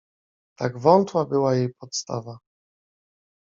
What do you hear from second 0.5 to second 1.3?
Tak wątła